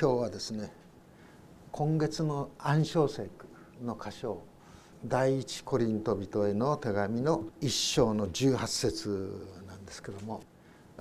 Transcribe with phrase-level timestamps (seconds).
[0.00, 0.72] 今日はですね
[1.72, 3.46] 今月の暗唱聖句
[3.84, 4.40] の箇所
[5.04, 10.40] 第一コリント人への手紙の一章の18節なんですけども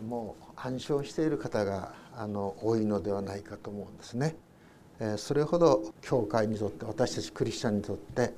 [0.06, 4.36] もう暗唱している方があの多いのではないかと思うんですね。
[5.16, 8.34] それほど教会にとって私たちクリスチャンにとって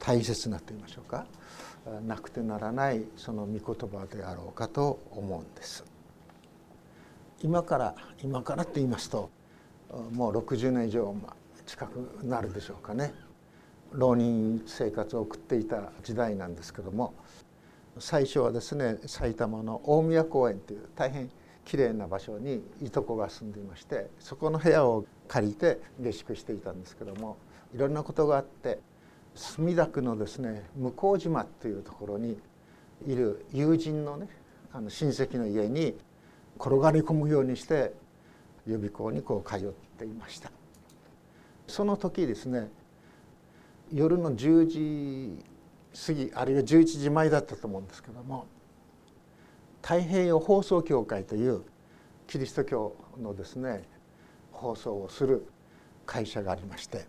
[0.00, 1.26] 大切なと言いましょうか
[2.08, 5.84] なくてならないその御言葉であろうかと思うんです。
[7.40, 7.94] 今から
[8.24, 9.30] 今からって言いますと
[10.12, 11.14] もう60年以上
[11.66, 13.14] 近くなるでしょうかね。
[13.92, 17.14] 浪人生活を送っていた時代なんですけども。
[17.98, 21.30] 最初はですね埼玉の大宮公園という大変
[21.64, 27.38] きれいな場所にいとこが住んでいましてそこの部屋を借りて下宿していたんですけども
[27.74, 28.80] いろんなことがあって
[29.34, 32.38] 墨田区のですね向島というところに
[33.06, 34.28] いる友人のね
[34.72, 35.96] あの親戚の家に
[36.58, 37.92] 転がり込むようにして
[38.66, 40.50] 予備校にこう通っていました。
[41.66, 42.70] その時ですね
[43.92, 45.44] 夜の10時
[46.06, 48.46] 過ぎあるいは11時前だったと思うんですけども
[49.82, 51.62] 太平洋放送協会という
[52.26, 53.84] キリスト教のですね
[54.52, 55.46] 放送をする
[56.06, 57.04] 会社がありまして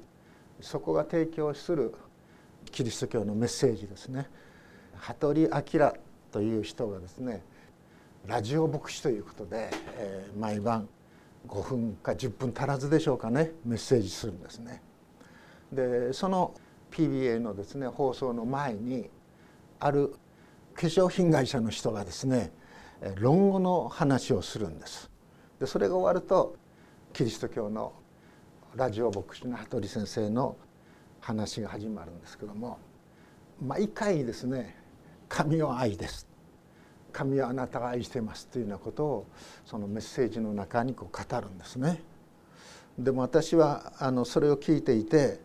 [0.62, 1.94] そこが提供する
[2.72, 4.28] キリスト教のメッセージですね
[4.96, 5.94] 羽鳥明
[6.32, 7.44] という人がですね
[8.26, 10.88] ラジオ牧師ということで、えー、毎晩
[11.48, 14.82] 5分か10分足らずでしょうかねメッセージするんですね。
[15.72, 16.54] でその
[16.92, 19.10] PBA のですね放送の前に
[19.80, 20.14] ある
[20.74, 22.52] 化粧品会社の人がですね
[23.16, 25.10] 論語の話をするんです。
[25.60, 26.56] でそれが終わると
[27.14, 27.94] キリスト教の
[28.76, 30.56] ラジオ牧師の羽鳥先生の
[31.20, 32.78] 話が始まるんですけども
[33.60, 34.76] 毎回ですね
[35.28, 36.28] 「神は愛です」
[37.18, 39.26] 「神はあなたが愛しています」というようなことを
[39.66, 42.04] そのメッセージの中にこう語るんですね。
[43.00, 45.40] でも私はあのそれを聞いていて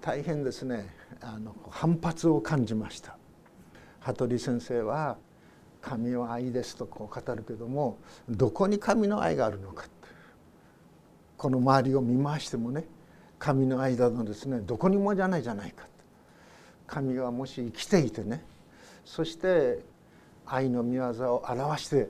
[0.00, 3.18] 大変ですねあの反発を感じました。
[4.00, 5.18] 羽鳥先生は
[5.82, 7.98] 「神は愛です」とこう語るけども
[8.28, 9.86] どこに神の愛があるのか
[11.36, 12.86] この周りを見回してもね
[13.38, 15.86] 神の間のですねどこにもじゃないじゃないか
[16.86, 18.42] 神がもし生きていてね
[19.04, 19.84] そして
[20.46, 22.08] 愛の御業を表して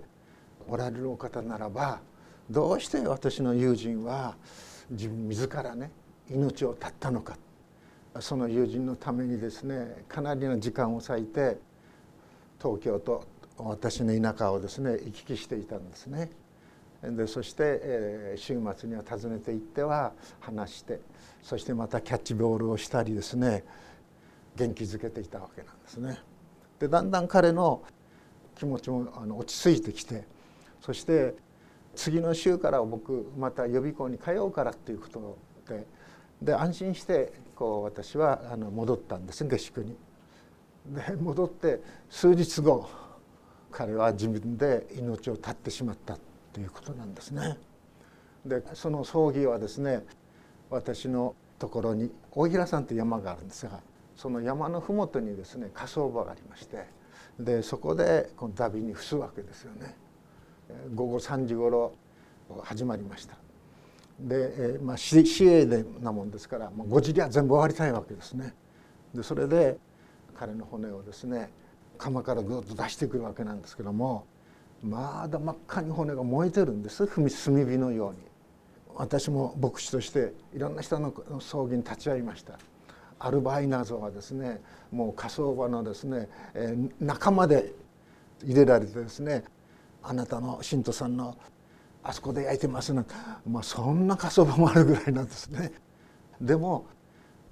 [0.68, 2.00] おられるお方ならば
[2.50, 4.36] どうして私の友人は
[4.90, 5.90] 自分自らね
[6.30, 7.36] 命を絶ったのか
[8.20, 11.58] その友人のためにですねかなりの時間を割いて
[12.60, 13.24] 東京と
[13.58, 16.30] 私の田舎をですね行き来していたんですね。
[17.02, 21.00] でそして、えー、週末には訪ねて行っては話して
[21.42, 23.64] そしてまたキャッチボールをしたりですね
[24.56, 26.18] 元気づけていたわけなんですね。
[26.78, 27.82] でだんだん彼の
[28.56, 30.24] 気持ちもあの落ち着いてきて
[30.80, 31.34] そして
[31.94, 35.86] 次の週から僕また予備校に通うからっていうことで
[36.42, 39.96] で安心してこう私はあの戻ったんです下宿に。
[40.86, 41.80] で戻って
[42.10, 42.88] 数日後
[43.72, 46.18] 彼は自分で命を絶ってしまった
[46.52, 47.58] ということなんですね。
[48.44, 50.04] でその葬儀はですね
[50.70, 53.80] 私のところに大平山という山があるんですが
[54.14, 56.84] その山の麓にですね火葬場がありまして
[57.38, 59.94] でそこでこのダビに伏すわけですよね。
[60.94, 61.92] 午後3時ごろ
[62.62, 63.36] 始まりました。
[64.18, 68.54] で、まあ、市営でなもんですから、まあ、5時には全部終わりたいわけですね。
[69.14, 69.78] でそれで
[70.34, 71.50] 彼の骨をですね
[71.98, 74.26] 窯からぐっと出してくるわけなんですけども
[74.82, 78.18] まだ真っ赤に骨が燃えてるんです炭火のように
[78.94, 82.58] 私も牧師としていろんな人の葬儀に立ち会いました
[83.18, 84.60] アルバイナーゾはですね
[84.90, 87.72] もう火葬場のですね、えー、中まで
[88.44, 89.44] 入れられてですね
[90.02, 91.36] あなたの信徒さんの
[92.02, 95.72] あそこで焼いてますなんかまあそんな火葬場もあるぐらいなんですね
[96.40, 96.86] でも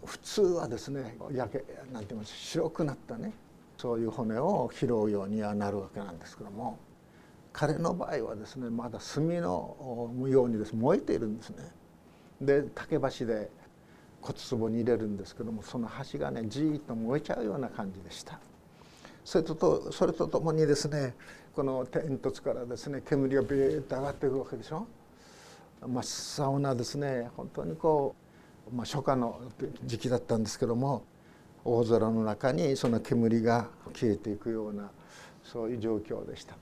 [0.04, 3.32] 普通はですね焼けなんて言います白くなったね
[3.78, 6.78] そういう骨を拾うようにはなるわけなんですけども
[7.52, 11.70] 彼の場合はですねまだ炭のようにです燃えているんですね。
[12.40, 13.48] で竹橋で
[14.24, 18.40] 骨壺に入れるんですけどもその端がねじーっと燃えちゃうような感じでした。
[19.22, 21.14] それととそれとともにですね
[21.54, 24.86] この煙突からですね煙がビューッと上がっていくわけでしょ。
[25.86, 28.14] 真っ青なですね本当にこ
[28.72, 29.38] う、まあ、初夏の
[29.84, 31.04] 時期だったんですけども
[31.62, 34.90] 大空の中にその煙が消えていくような
[35.42, 36.56] そういう状況でした。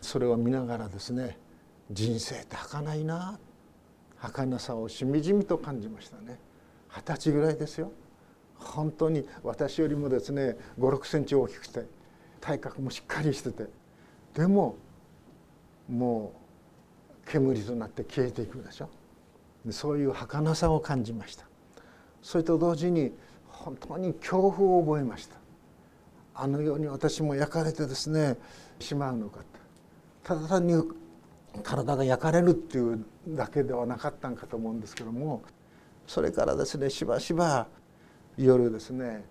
[0.00, 1.38] それを見ながらですね
[1.92, 3.38] 人生って儚いな
[4.16, 6.38] 儚さをしみじみと感じましたね
[6.96, 7.90] 二十歳ぐらいですよ。
[8.56, 11.86] 本当に私よりもですね56センチ大きくて
[12.40, 13.66] 体格もしっかりしてて。
[14.34, 14.76] でも
[15.88, 16.32] も
[17.26, 18.88] う煙となって消えていくでしょ。
[19.70, 21.46] そういう儚さを感じました。
[22.22, 23.12] それと同時に
[23.48, 25.36] 本当に恐怖を覚えました。
[26.34, 28.36] あのように私も焼かれてですね
[28.80, 29.40] しまうのか
[30.24, 30.82] ただ単に
[31.62, 35.42] 体が焼かれるっていうだけではなかったんかと思うんですけども
[36.06, 37.66] それからですねしばしば
[38.36, 39.24] 夜ですね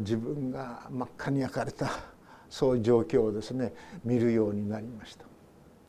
[0.00, 1.90] 自分が真っ赤に焼かれた
[2.50, 3.72] そういう状況をですね
[4.04, 5.24] 見るようになりました。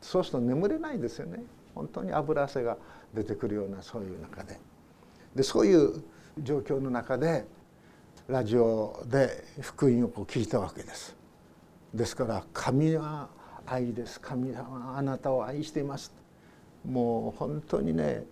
[0.01, 1.41] そうすると眠れないですよね。
[1.73, 2.77] 本当に油汗が
[3.13, 4.59] 出てくるようなそういう中で。
[5.35, 6.03] でそういう
[6.41, 7.45] 状況の中で
[8.27, 11.15] ラジオで福音をこう聞いたわけです。
[11.93, 13.29] ですから「神は
[13.65, 14.19] 愛です。
[14.19, 16.13] 神様はあなたを愛しています」
[16.85, 18.25] もう本当にね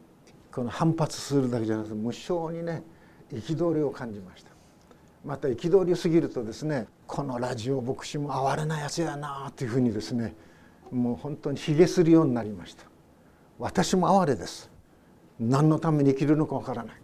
[0.52, 2.84] この反発するだけじゃなくて無性にね
[3.32, 4.52] 憤りを感じました。
[5.26, 10.36] また憤りすぎるとですねこのラジオ牧師も哀れなやつやなというふうにですね
[10.92, 12.86] もう本当に卑下するようになりました。
[13.60, 14.70] 私も哀れです。
[15.40, 16.96] 何のために生きるのかわからない。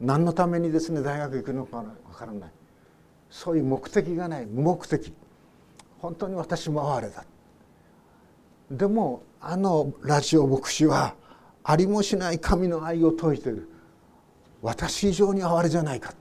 [0.00, 1.84] 何のためにですね大学行くのかわ
[2.16, 2.50] からない。
[3.30, 4.46] そういう目的がない。
[4.46, 5.12] 無目的。
[5.98, 7.24] 本当に私も哀れだ。
[8.70, 11.14] でもあのラジオ牧師は
[11.64, 13.68] ありもしない神の愛を説いてる
[14.62, 16.14] 私以上に哀れじゃないか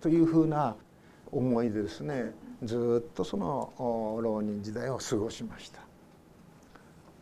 [0.00, 0.76] というふうな
[1.32, 2.32] 思いでですね
[2.62, 3.72] ずっとその
[4.22, 5.80] 浪人時代を過ごしました。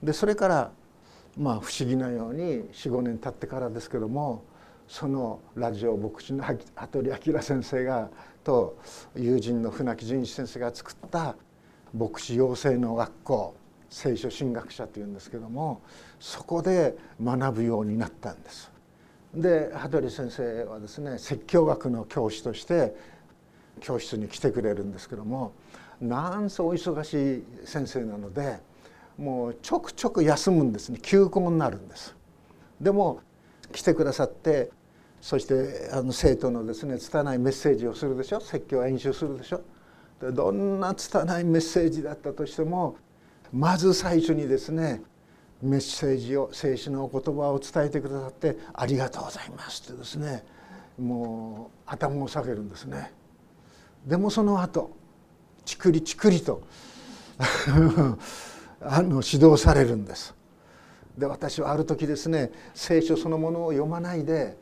[0.02, 0.70] でそれから
[1.36, 4.44] まあ不思議なように45年経ってからですけども
[4.86, 6.56] そのラジオ牧師の羽
[6.88, 8.10] 鳥明先生が
[8.44, 8.76] と
[9.16, 11.34] 友人の船木淳一先生が作った
[11.94, 13.56] 牧師養成の学校
[13.88, 15.80] 聖書神学者というんですけども
[16.24, 18.72] そこで学ぶようになったんです。
[19.34, 22.96] で羽鳥先生はですね説教学の教師として
[23.80, 25.52] 教室に来てくれるんですけども
[26.00, 28.58] なんせお忙しい先生なので
[29.18, 32.16] もうちょくちょく休むんですね休校になるんです。
[32.80, 33.20] でも
[33.72, 34.70] 来てくださって
[35.20, 38.40] そしてあの生徒のですね拙いメッセージをするでしょ？
[38.40, 39.60] 説教演習するでしょ？
[40.32, 42.96] どんな拙いメッセージだったとしても
[43.52, 45.02] まず最初にですね
[45.64, 50.44] メッセージを聖書のお言葉を伝えてくださって「ありがとうございます」ってですね
[50.98, 53.12] もう頭を下げるんですね。
[54.06, 54.90] でもその後
[55.64, 56.62] チクリチクリと
[58.80, 60.34] あの指導されるんです。
[61.16, 64.58] で私はある時ですね聖書そのものを読まないで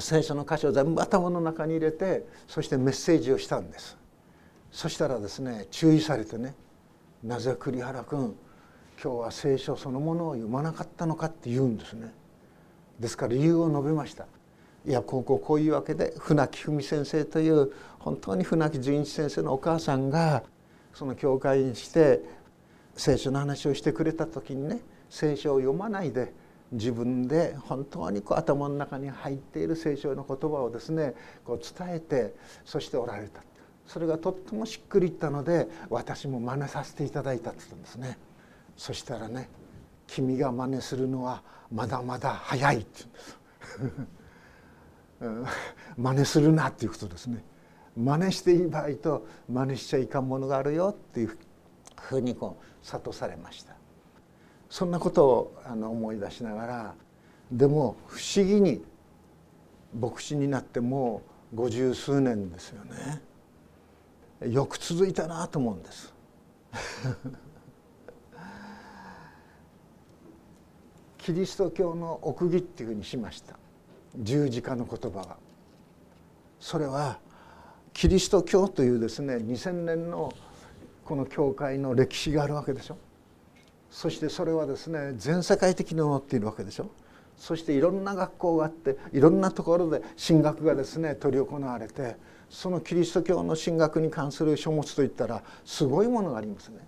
[0.00, 3.96] 聖書の箇所を全部頭の中に入れてそしてメッセージをしたんです
[4.70, 6.54] そしたらですね注意されてね
[7.22, 8.36] 「なぜ栗原君
[9.02, 12.14] 今日は聖書そのものを読まなかったのか」って言うんですね。
[13.00, 14.26] ですから理由を述べました。
[14.86, 20.44] いやこうこうこういうわけで船木文先生という本当に船木純一先生のお母さんが
[20.94, 22.22] その教会にして
[22.94, 26.32] 聖書の話をしてくれた時にね聖書を読まないで
[26.70, 31.14] 自分で本当にこう頭の中に入っている聖書の言葉をですね
[31.44, 32.34] こう伝えて
[32.64, 33.42] そしておられた。
[33.86, 38.16] それがとってもしっくりいったので私も真似させていただいたって言ったんですね。
[38.76, 39.48] そしたらね
[40.06, 43.04] 「君が真似するのはまだまだ早い」って。
[45.20, 45.56] 言うんです
[45.96, 47.44] 真似するなっていうことですね。
[47.96, 51.38] 真似していい場合と真似しちゃいかんものがあるよっていう
[52.00, 53.76] ふうにこう諭されました。
[54.68, 56.94] そんなことをあの思い出しながら
[57.50, 58.82] でも不思議に
[59.98, 63.22] 牧師になってもう五十数年ですよね。
[64.50, 66.12] よく続いたなと思うんです。
[71.22, 73.56] キリスト教の奥義っていうふうにしました。
[74.16, 75.36] 十字架の言葉が。
[76.58, 77.20] それは
[77.92, 80.32] キリスト教というですね2,000年の
[81.04, 82.96] この教会の歴史があるわけでしょ。
[83.88, 86.90] そしてそれはですね全世界的に持っているわけでしょ。
[87.36, 92.16] そしていろんな学校があっていろんなところで神学がですね執り行われて
[92.50, 96.78] そのキリスト教の神学に関する書物といったらすごいものがありますね。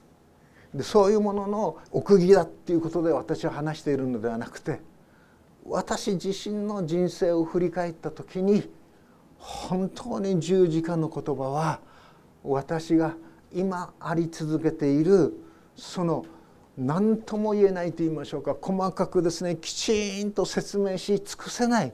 [0.74, 4.80] でそういうものの奥義だっていうことで私は話しているのではなくて
[5.64, 8.68] 私自身の人生を振り返った時に
[9.38, 11.80] 本当に十字架の言葉は
[12.42, 13.14] 私が
[13.52, 15.38] 今あり続けている
[15.76, 16.26] その
[16.76, 21.92] 何とも言えないと言いましょうか細かくですねきちんと説明し尽くせない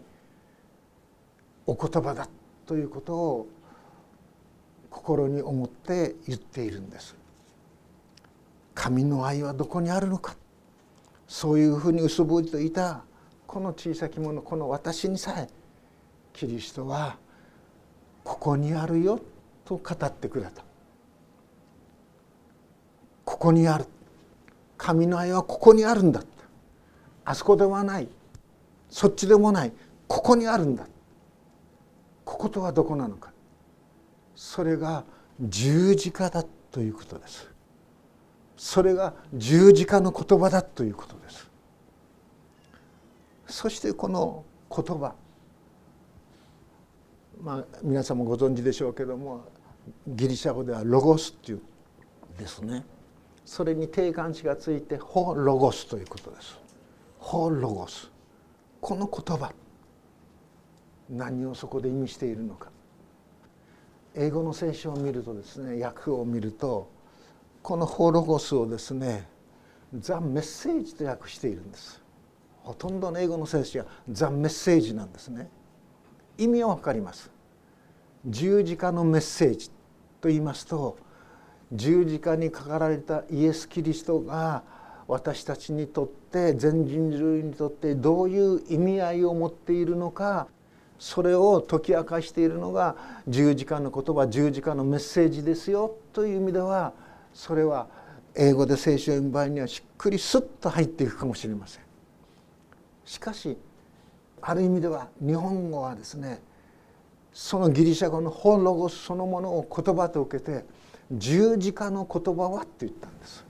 [1.66, 2.28] お言葉だ
[2.66, 3.48] ということを
[4.88, 7.14] 心に思って言っているんです。
[8.80, 10.34] 神の愛はどこにあるのか。
[11.28, 13.02] そういうふうに薄ぼりといた
[13.46, 15.48] この小さきものこの私にさえ
[16.32, 17.18] キリストは
[18.24, 19.20] ここにあるよ
[19.66, 20.64] と語ってくれた。
[23.26, 23.84] ここにある。
[24.78, 26.22] 神の愛はここにあるんだ。
[27.26, 28.08] あそこではない。
[28.88, 29.72] そっちでもない。
[30.08, 30.86] ここにあるんだ。
[32.24, 33.30] こことはどこなのか。
[34.34, 35.04] それが
[35.38, 37.49] 十字架だということです。
[38.60, 41.50] それが十字架の言葉だということです。
[43.46, 45.14] そしてこの言葉
[47.42, 49.46] まあ皆さんもご存知でしょうけども
[50.06, 51.62] ギリシャ語ではロゴスっていう
[52.38, 52.84] ですね。
[53.46, 56.58] それに定冠詞がついてホロゴスということです。
[57.18, 58.10] ホロゴス。
[58.82, 59.54] この言葉
[61.08, 62.70] 何をそこで意味しているのか。
[64.14, 66.99] 英語の聖書を見るとですね訳を見ると
[67.62, 69.28] このホロゴスをですね
[69.98, 72.00] ザ・メッセージと訳しているんです。
[72.62, 75.48] ほとんどの英語の聖書はザ・メッセージなんですね。
[76.38, 77.30] 意味は分かります。
[78.26, 79.70] 十字架のメッセージ
[80.20, 80.98] と言いますと
[81.72, 84.62] 十字架にかかられたイエス・キリストが
[85.08, 90.48] 私たちにとって全人類にとってどういう意味合いを持っているのか
[90.98, 96.92] それを解き明かしているのが十字架の言葉十字架のメッセージですよという意味では
[97.32, 97.88] それは
[98.34, 101.82] 英語で聖書を読む場合にはしっくりスッと入っていくかもしれません。
[103.04, 103.58] しかし
[104.40, 106.40] ある意味では日本語はですね
[107.32, 110.64] そのギリシャ語のホロゴスそのものを言葉と受けて
[111.12, 113.44] 十字架の言葉はって言ったんです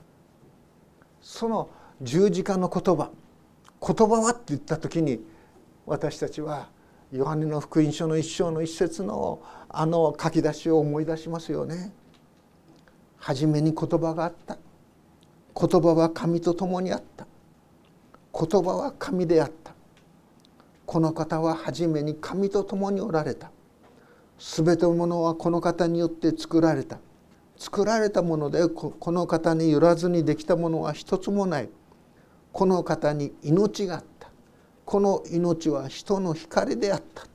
[1.21, 1.69] その
[2.01, 3.11] 十字架の言葉
[3.87, 5.21] 言葉はって言った時に
[5.87, 6.69] 私たちは
[7.13, 11.93] ヨハネの福音書の一章の一節のあの書き出しを思い出しますよね。
[13.21, 14.57] 初めに言葉があった。
[15.55, 17.27] 言葉は神と共にあった。
[18.33, 19.75] 言葉は神であった。
[20.87, 23.51] この方は初めに神と共におられた。
[24.39, 26.99] 全てのものはこの方によって作られた。
[27.59, 31.69] 作られたものでこの方によらずにできたものは一つもない。
[32.53, 34.31] この方に命があった。
[34.87, 37.27] この命は人の光であった。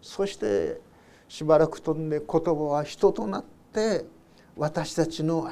[0.00, 0.80] そして
[1.28, 4.04] しばらく飛んで言葉は人となって
[4.56, 5.50] 私たちの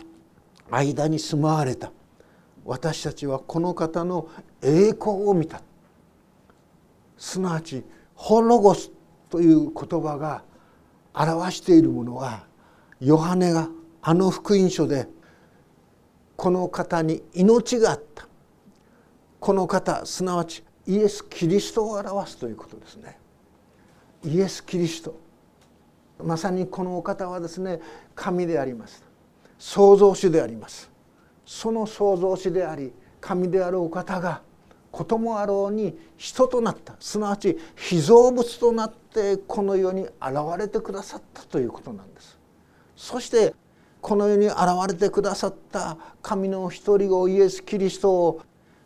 [0.71, 1.91] 間に住まわれた。
[2.65, 4.29] 私たちはこの方の
[4.63, 5.63] 栄光を見た。
[7.17, 8.91] すなわち「ホロゴス」
[9.31, 10.43] という言葉が
[11.15, 12.47] 表しているものは
[13.01, 13.69] ヨハネが
[14.03, 15.09] あの福音書で
[16.37, 18.27] この方に命があった。
[19.39, 23.19] この方すなわちイエス・キリストを表すということですね。
[24.23, 25.15] イエス・キリスト。
[26.25, 27.81] まさにこのお方はですね
[28.15, 29.05] 神であります。
[29.59, 30.91] 創造主であります。
[31.45, 34.43] その創造主であり神であるお方が
[34.91, 36.97] こともあろうに人となった。
[37.01, 40.13] すなわち被造物となってこの世に現
[40.59, 42.39] れてくださったということなんです。
[42.97, 43.55] そして
[44.01, 44.59] この世に現
[44.89, 48.41] れてくださった神の一人子イエス・キリストを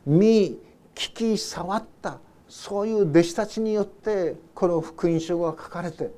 [0.05, 0.59] 見
[0.95, 2.19] 聞き触った。
[2.49, 6.13] そういう弟子たちによってこの福音書が書かれて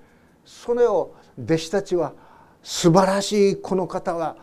[0.46, 2.12] それを弟子たちは
[2.62, 4.36] 素晴らしいこの方は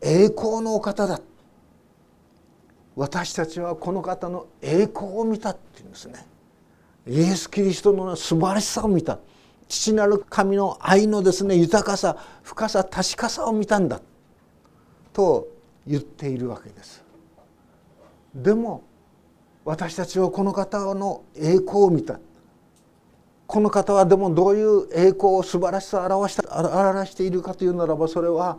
[0.00, 1.20] 栄光のお方だ。
[2.96, 6.26] 私たちはこの方の栄光を見たっていうんですね。
[7.06, 9.18] イエス・キリストの素晴らしさを見た。
[9.68, 14.00] 父なる神の愛のですね豊かさ深さ確かさを見たんだ
[15.12, 15.46] と
[15.86, 17.04] 言っているわけです。
[18.34, 18.82] でも
[19.64, 22.20] 私たちはこの方の栄光を見た。
[23.48, 28.58] この方はでもどういう栄光を素晴らしさを表した表しているかというならばそれは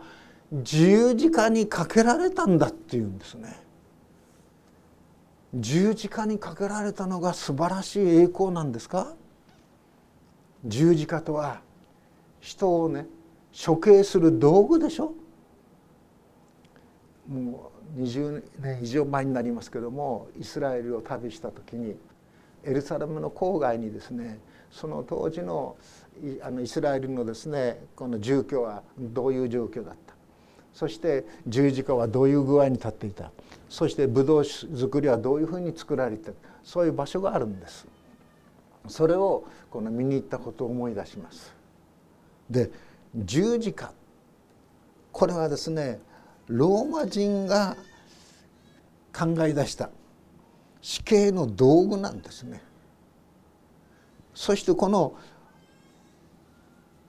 [0.52, 3.56] 十字架にかけられたんだっていうんですね。
[5.54, 9.14] 十字架にかけられたのが素晴らしい栄光なんですか？
[10.64, 11.60] 十字架とは
[12.40, 13.06] 人をね
[13.64, 15.12] 処刑する道具でしょ？
[17.28, 21.94] もう20年以上前になりますけどもイスラエルを旅した時に
[22.64, 25.76] エルサレムの郊外にですねその当時の
[26.42, 30.14] あのイスラエルのですねこの住居はどういう状況だった
[30.74, 33.30] そして十字架はどういう具合に立っていた
[33.68, 37.86] そしてブドウ作りはどういうふうに作られてそういう場所があるんです。
[38.88, 41.54] それをこの見に行ったことを思い出します。
[42.48, 42.70] で
[43.14, 43.92] 十字架
[45.12, 46.00] これはですね
[46.46, 47.76] ローマ人が
[49.16, 49.90] 考え出した
[50.80, 52.62] 死刑の道具なんですね。
[54.40, 55.12] そしてこの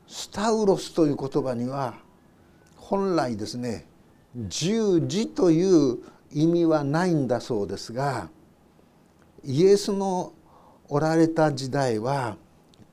[0.06, 1.94] スタウロスという言葉には
[2.76, 3.86] 本来ですね
[4.50, 6.00] 十字という
[6.34, 8.28] 意味はないんだそうですが
[9.46, 10.34] イエスの
[10.90, 12.36] おられた時代は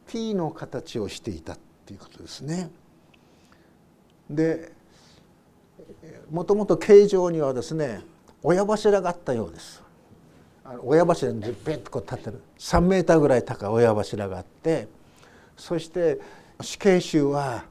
[0.06, 2.70] T の形をしていたっていうことですね。
[4.30, 4.70] で
[6.30, 8.02] もともと形状にはですね
[8.44, 9.87] 親柱があったようです。
[10.82, 12.40] 親柱にペッとこう立ってる。
[12.58, 14.88] 3メーターぐらい高い親柱があって
[15.56, 16.20] そして
[16.60, 17.64] 死刑囚は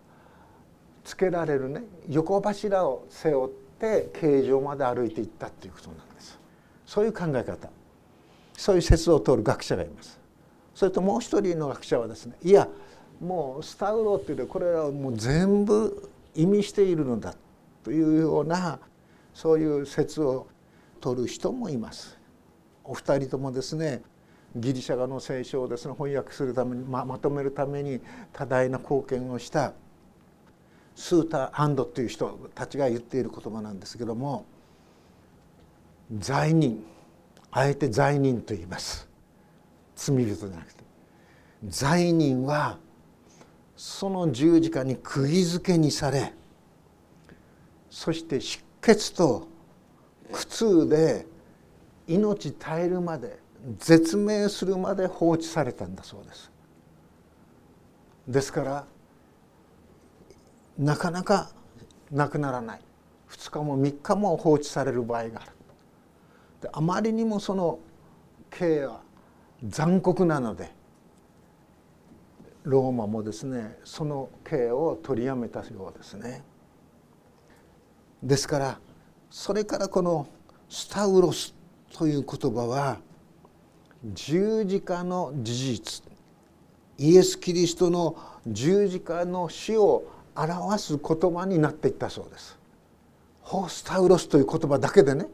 [1.04, 6.40] つけられるね横柱を背負って形状まで歩いていったっていうことなんです。
[6.86, 7.70] そういう考え方。
[8.58, 10.20] そういう説を通る学者がいます。
[10.74, 12.68] それともう一人の学者はですねいや
[13.20, 17.36] もうスタウロっていうのはこれはもう全部意味しているのだ
[17.84, 18.80] というような
[19.34, 20.48] そういう説を
[21.00, 22.17] 取る人もいます。
[22.88, 24.02] お二人ともですね
[24.56, 28.00] ギリシャ語の聖書をですね翻訳するためにままとめるために
[28.34, 29.74] 多大な貢献をした
[30.96, 34.46] スーター・ハンドという人たちが言っている言葉なんですけども
[36.20, 36.84] 罪人
[37.52, 39.08] あえて罪人と言います。
[39.96, 40.84] 罪人じゃなくて。
[41.66, 42.78] 罪人は
[43.76, 46.34] その十字架に釘付けにされ
[47.90, 49.48] そして失血と
[50.32, 51.26] 苦痛で
[52.08, 53.40] 命絶えるまで
[53.80, 56.52] 絶命するまで放置されたんだそうです。
[58.28, 58.86] ですから
[60.78, 61.50] なかなか
[62.12, 62.82] 亡くならない。
[63.30, 65.52] 2日も3日も放置される場合がある。
[66.62, 67.80] であまりにもその
[68.50, 69.02] 刑は
[69.64, 70.72] 残酷なので
[72.64, 76.44] ローマもですねその刑を取りやめたようですね。
[78.24, 78.80] ですから
[79.30, 80.28] それからこの
[80.70, 81.54] 「スタウロス」
[81.98, 83.00] という言葉は
[84.14, 86.04] 十字架の事実
[87.00, 90.04] イエス・キリストの十字架の死を
[90.36, 92.58] 表す言葉になっていったそうです。
[93.42, 95.26] ホスタウロスという言葉だけでね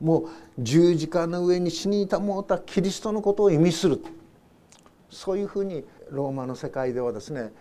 [0.00, 0.28] もう
[0.58, 4.02] 十字架の上に死にいたもうたキリストのことを意味する
[5.10, 7.52] そういうふうにローマの世界ではですね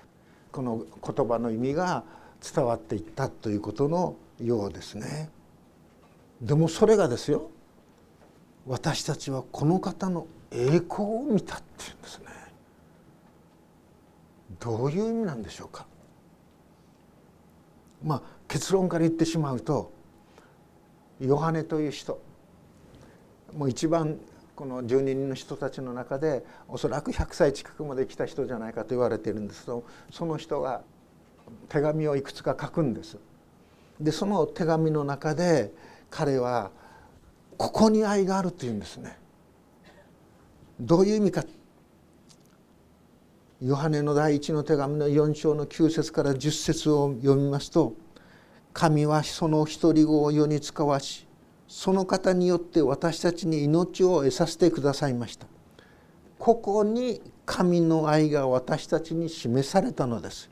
[0.51, 2.03] この言葉の意味が
[2.55, 5.29] 伝わっていったということのようですね。
[6.41, 7.49] でもそれがですよ
[8.69, 12.25] 私たちはこの方の栄光を見たっていうんですね。
[14.59, 15.87] どういう意味なんでしょうか。
[18.03, 19.91] まあ結論から言ってしまうと
[21.19, 22.21] ヨハネという人
[23.57, 24.19] もう一番
[24.55, 30.83] この12人の人たちの中でおそらく100歳近くまで来た人じゃないかと言われているんですけどその人が
[31.69, 33.17] 手紙をいくつか書くんです。
[33.99, 35.73] でその手紙の中で
[36.11, 36.69] 彼は
[37.59, 39.19] 「ここに愛がある」というんですね。
[40.79, 41.43] どういう意味か。
[43.61, 47.93] ヨハネの第一の手紙の4章の9節から10節を読みますと
[48.71, 51.27] 「神はその一人子を世に使わし
[51.67, 55.45] その方によって私たちに命を得させてくださいました。
[56.39, 60.49] ここに神の愛が私たちに示されたのです。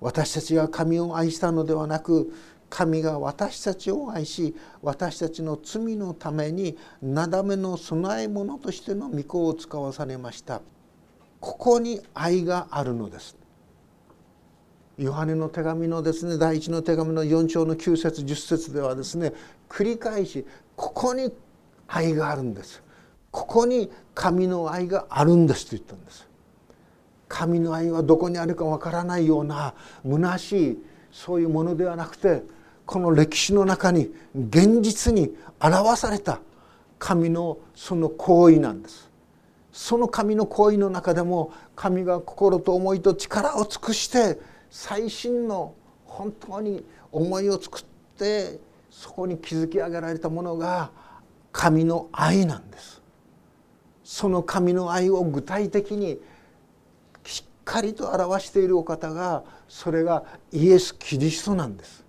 [0.00, 2.32] 私たちが神を愛したのではなく
[2.70, 10.60] 神が私たちを愛し私たちの罪のためになだめの供え物としての御子を使わされました。
[11.40, 13.36] ここに愛があるのです。
[14.98, 19.32] ヨハネの手紙のですね第一の手紙の4章の9節10節ではですね
[19.68, 21.32] 繰り返しここに
[21.86, 22.82] 愛があるんです。
[23.30, 26.28] ここに神の愛があるんですと言ったんです。
[27.28, 32.42] 神の愛はどこにあるかわからないような虚しいそういうものではなくて
[32.88, 36.40] この歴史の中に現実に表された
[36.98, 39.10] 神のその行為なんです。
[39.74, 45.74] その神の行為の中でも神が心と思いと力を尽くして最新の
[46.06, 47.82] 本当に思いを作っ
[48.16, 48.58] て
[48.90, 50.90] そこに築き上げられたものが
[51.52, 53.02] 神の愛なんです。
[54.02, 56.18] その神の愛を具体的に
[57.26, 62.07] しっかりと表しているお方がそれがイエス・キリストなんです。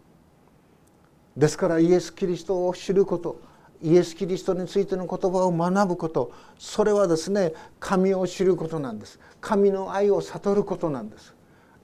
[1.39, 3.39] ですからイエス・キリストを知ること
[3.81, 9.17] イエス・キリストについての言葉を学ぶことそれはですね神を知ることなんです。
[9.39, 11.33] 神の愛を悟ることなんです。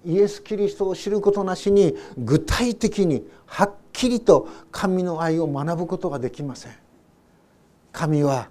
[0.03, 6.73] イエス・キリストを知ることなしに具体的にはっきりと神の愛を学ぶことができません。
[7.93, 8.49] 神は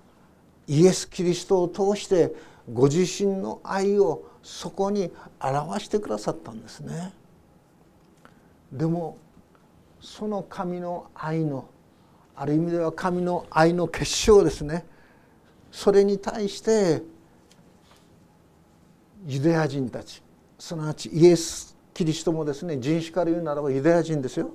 [0.66, 2.34] イエス・キリストを通して
[2.72, 7.12] ご自身の愛をそこに表してくださったんですね。
[8.72, 9.18] でも
[10.04, 11.66] その神の愛の
[12.36, 14.84] ある意味では神の愛の結晶ですね。
[15.72, 17.02] それに対して
[19.26, 20.22] ユダヤ人たち
[20.58, 24.50] すなわちイエス・キリストもですね人種から言うならばユダヤ人ですよ。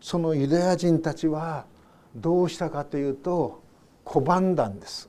[0.00, 1.64] そのユダヤ人たちは
[2.16, 3.62] どうしたかというと
[4.04, 5.08] 拒んだんです。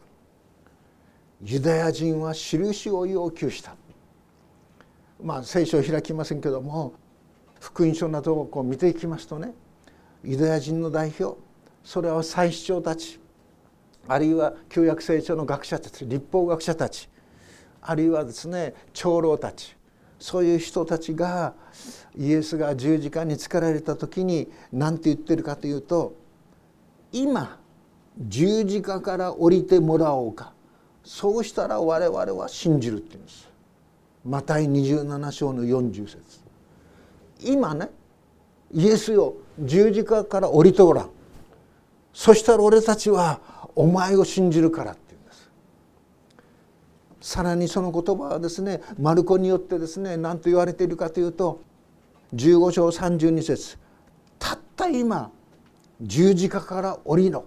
[1.42, 3.76] ユダヤ人は印を要求した。
[5.24, 6.94] まあ聖書を開きませんけども
[7.60, 9.54] 福音書などをこう見ていきますとね
[10.24, 11.38] ユダヤ人の代表
[11.84, 13.20] それは祭司長たち
[14.08, 17.10] あるいは旧約聖書の学者たち立法学者たち
[17.82, 19.76] あるいはですね長老たち
[20.20, 21.54] そういう人たちが
[22.18, 26.16] イエスが十字架につかられた時に何て言ってるかというと
[27.12, 27.60] 今
[28.18, 30.54] 十字架から降りてもらおうか。
[31.04, 33.48] そうしたら我々は信じるって言うんです。
[34.26, 36.20] マタイ27章の40節。
[37.42, 37.90] 今ね
[38.74, 41.10] イエスよ十字架から降りておらん。
[42.14, 43.40] そしたら俺たちは
[43.76, 45.50] お前を信じるからって言うんです。
[47.22, 51.62] さらにその言葉はですねマルコによってですね何と言われているかというと
[52.34, 53.78] 15章32節
[54.40, 55.32] たった今
[56.02, 57.46] 十字架から降りろ。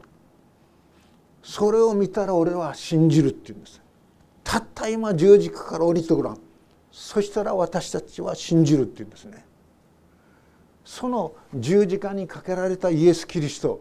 [1.43, 3.81] それを見たら俺は信じるって言うんです。
[4.45, 6.39] たった今十字架から降りてごらん。
[6.93, 9.45] そしたら私たちは信じるって言うんですね。
[10.91, 13.81] その十字架にかけられたイエス・キリスト。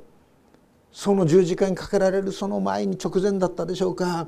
[0.91, 4.28] その十字架にかけられるその前に直前だったでしょうか。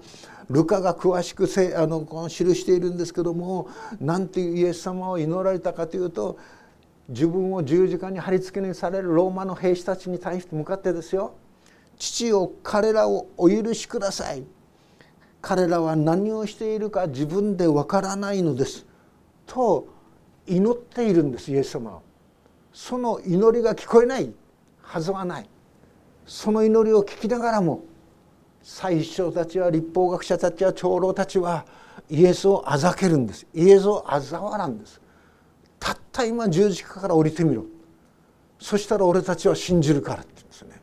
[0.49, 6.39] ルカが詳しくせあのこの記しているんですけども何ていうイエス様を祈られたかというと
[7.07, 11.35] 自分を十字架に貼り付けにされるローマの兵士たちに対して向かってですよ。
[11.99, 14.43] 父を彼らをお許しください。
[15.39, 18.87] 彼らは何をしているか自分でわからないのです。
[19.45, 19.87] と
[20.47, 22.10] 祈っているんですイエス様は。
[22.73, 24.31] その祈りが聞こえない
[24.81, 25.49] はずはない。
[26.25, 27.83] その祈りを聞きながらも
[28.61, 31.65] 最初たちは立法学者たちは長老たちは
[32.09, 33.47] イエスをあざけるんです。
[33.53, 35.01] イエスをあざ笑うんです。
[35.79, 37.65] たった今十字架から降りてみろ。
[38.59, 40.81] そしたら俺たちは信じるからって言うんですね。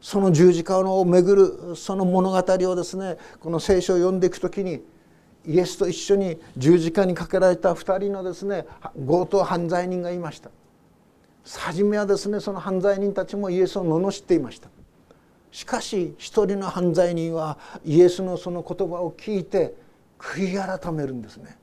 [0.00, 4.82] その十字架を巡るその物語をですねこの聖書を読んでいく時に
[5.46, 10.50] イエスと一緒に十字架にかけられた2人のですね強盗犯罪人がいました。
[11.44, 14.68] 初めはですねその犯罪人たちもイエスを罵っていました。
[15.50, 19.74] しかし一人の犯罪人はイエスのその言葉を聞いて
[20.18, 21.58] 悔い改めるんですね。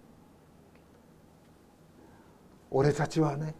[2.70, 3.56] 俺たちはね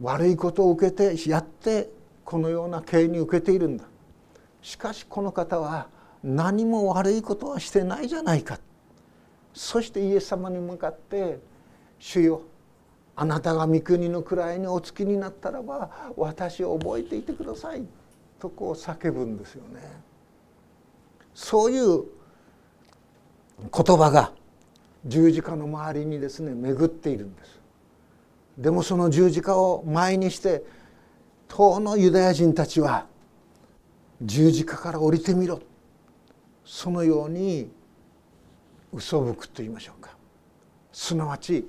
[0.00, 1.90] 悪いことを受けてやって
[2.24, 3.84] このような刑に受けているんだ。
[4.62, 5.88] しかしこの方は
[6.24, 8.58] 何も悪いことはしてないじゃないか。
[9.54, 11.38] そしてイエス様に向かって
[11.98, 12.42] 「主よ
[13.20, 17.84] あなたが御国の位にお付きになったらば私を覚えていてください」
[18.40, 19.82] とこう叫ぶんですよね。
[21.34, 22.04] そういう
[23.60, 24.32] 言葉が
[25.04, 27.60] 十字架の周りにですね巡っているんです。
[28.56, 30.64] でもその十字架を前にして
[31.46, 33.06] 当のユダヤ人たちは
[34.22, 35.60] 十字架から降りてみろ
[36.64, 37.70] そのように
[38.94, 40.16] 嘘吹くと言いましょうか
[40.90, 41.68] すなわち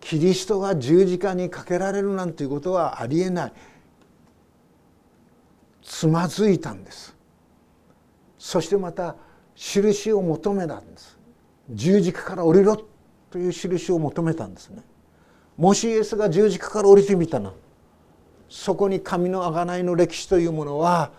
[0.00, 3.52] キリストが十字架にかけられるなんていうことはありえない。
[5.82, 7.14] つまずいたんです。
[8.38, 9.16] そしてまた
[9.54, 11.18] 印を求めたんです。
[11.70, 12.82] 十字架から降りろ
[13.30, 14.82] という印を求めたんですね。
[15.56, 17.52] もしイエスが十字架から降りてみたな。
[18.48, 21.12] そこに神の贖いの歴史というものは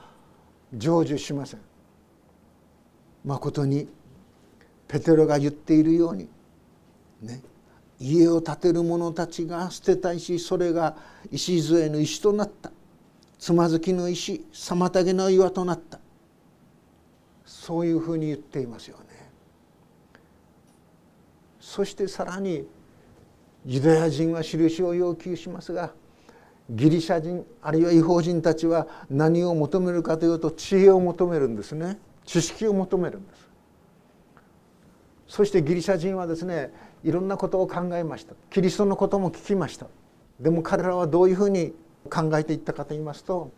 [0.74, 1.60] 成就しません。
[3.24, 3.88] まことに
[4.88, 6.28] ペテロが言っているように
[7.22, 7.42] ね。
[8.02, 10.98] 家を建てる者たちが捨てた石それが
[11.32, 12.72] 礎の石となった。
[13.38, 16.00] つまずきの石妨げの岩となった。
[17.46, 19.04] そういうふうに言っていますよね。
[21.60, 22.66] そしてさらに
[23.66, 25.94] ユダヤ人は印を要求しますが
[26.72, 32.00] ギリシャ人あるいは違法人たちは何を求めるかというと知恵を求めるんですね。
[32.26, 33.48] 知識を求めるんです。
[35.28, 38.36] そしてギリシャ人はですねいろんなことを考えました。
[38.50, 39.88] キリストのことも聞きました。
[40.40, 41.74] でも彼らはどういうふうに
[42.10, 43.52] 考えていったかと言いますと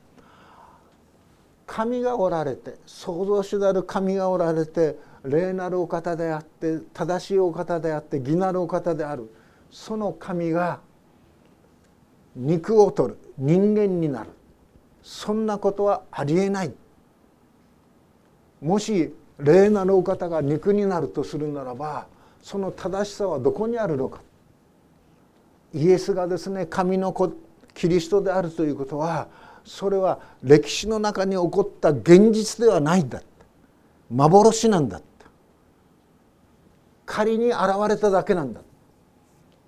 [1.65, 9.29] 神がおられて創造主である神がおられて霊なるお方であって正しいお方であって義なるお方である。
[9.71, 10.81] その神が
[12.35, 14.29] 肉を取る人間になる。
[15.01, 16.73] そんなことはありえない。
[18.61, 22.07] もし霊なるお方が肉になるとするならば
[22.43, 24.21] その正しさはどこにあるのか。
[25.73, 27.33] イエスがですね神の子
[27.73, 29.27] キリストであるということは
[29.63, 33.23] それは歴史の中に起こった現実ではないんだ。
[34.11, 35.01] 幻なんだ。
[37.05, 38.61] 仮に現れただけなんだ。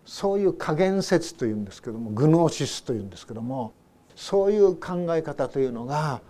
[0.06, 3.74] そういう加減説というんですけどもグノーシスというんですけども
[4.16, 6.22] そういう考え方というのが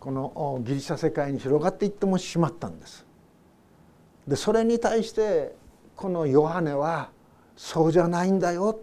[0.00, 3.04] このギリシャ世界に広がっていってもしまったんです。
[4.26, 5.59] でそれに対して
[6.00, 7.10] このヨハネは
[7.58, 8.80] そうじゃないんだよ。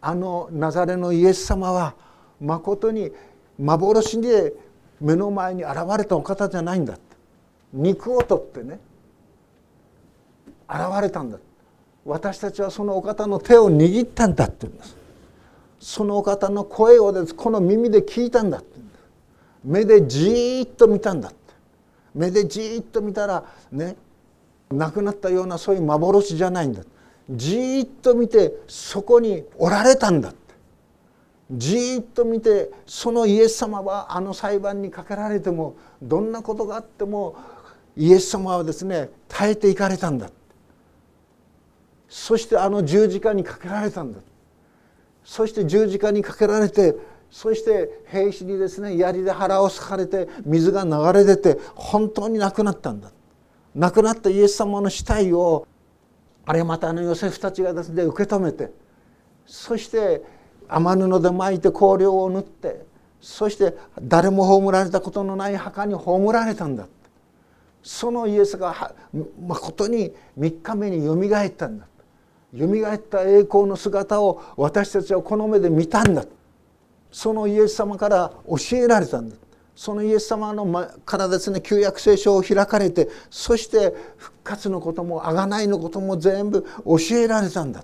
[0.00, 1.94] あのナザレのイエス様は
[2.40, 3.12] まことに
[3.56, 4.52] 幻で
[5.00, 7.02] 目の前に現れたお方じゃないんだって。
[7.72, 8.80] 肉を取ってね
[10.68, 11.38] 現れたんだ
[12.04, 14.96] 私たちはそのお方の手を握ったんだって言うんです。
[15.78, 18.80] そのお方の声をですこの耳で聞いたんだって
[19.62, 21.38] 目でじーっと見たんだって。
[22.12, 23.94] 目でじーっと見たらね
[24.70, 26.82] 亡くなったようなそういう幻じゃないんだ。
[27.28, 30.40] じーっと見てそこにおられたんだって。
[31.52, 37.36] じっと見てそのイエス様はあの裁判にかけられてもどんなことがあっても
[37.96, 40.30] イエス様はですね耐えていかれたんだ
[42.08, 44.20] そしてあの十字架にかけられたんだ
[45.24, 46.94] そして十字架にかけられて
[47.30, 53.10] そして兵士にですね槍で腹を裂かれて水が流れ出て本当に亡くなったんだ
[53.74, 55.66] 亡くなったイエス様の死体を
[56.44, 58.72] あれまたあのヨセフたちがですね受け止めて
[59.46, 60.22] そして
[60.68, 62.84] 雨布で巻いて香料を塗って
[63.20, 66.86] そして誰も葬られたことのない墓に葬られたんだ
[67.82, 68.94] そのイエスが
[69.46, 71.86] まことに3日目によみがえったんだ
[72.54, 76.24] よみがえった栄光の姿を私たちはこの目で見たんだ
[77.10, 79.36] そのイエス様から教えられたんだ
[79.80, 87.82] そのイエス様のからですね旧約聖書を開かれてそして復活のことも贖いのことも全部教えられたんだ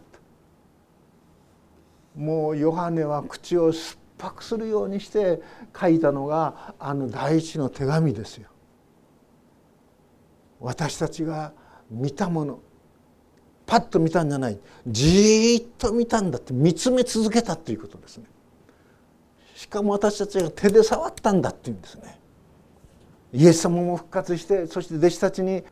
[2.14, 5.40] もうヨハネは口を酸っぱくするようにして
[5.74, 8.50] 書いたのがあの第一の手紙ですよ。
[10.61, 11.54] 私たちが
[11.90, 12.61] 見たもの
[13.64, 18.26] パッと見たんじゃないじーっと見たんだって見つめ続けたっていうことですね。
[19.56, 22.20] しかも私たちが手で触ったんだっていうんですね。
[23.32, 25.64] イエス様も復活してそして弟子たちに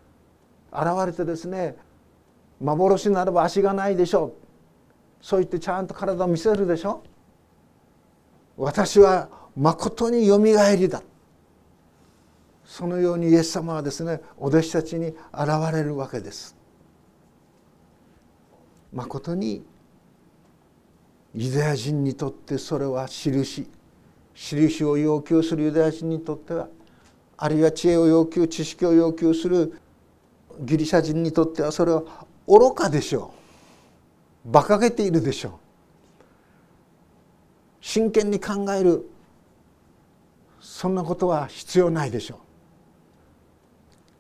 [0.73, 1.77] 現れてですね
[2.61, 4.33] 幻ならば足がないでしょう。
[5.21, 7.03] そう言ってちゃんと体を見せるでしょ
[8.57, 11.03] 私はまことによみがえりだ。
[12.65, 15.17] そのようにイエス様はですねお弟子たちに現
[15.75, 16.57] れるわけです。
[18.95, 19.63] まことに
[21.35, 23.69] ユダヤ人にとってそれは印。
[24.35, 26.69] 印を要求するユダヤ人にとっては
[27.37, 29.81] あるいは知恵を要求知識を要求する
[30.61, 32.03] ギリシャ人にとってはそれは
[32.47, 33.33] 愚かでしょ
[34.45, 34.49] う。
[34.49, 35.53] 馬鹿げているでしょう。
[37.81, 39.09] 真剣に考える。
[40.61, 42.39] そんなことは必要ないでしょう。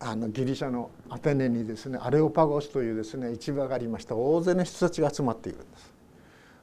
[0.00, 4.16] あのギリシャのアテネにですねアレオパゴスというですね市場がありました。
[4.16, 5.94] 大勢の人たちが集まっているんです。